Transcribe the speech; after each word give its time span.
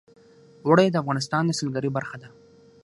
اوړي 0.65 0.87
د 0.91 0.95
افغانستان 1.03 1.43
د 1.45 1.51
سیلګرۍ 1.59 1.89
برخه 1.97 2.17
ده. 2.21 2.29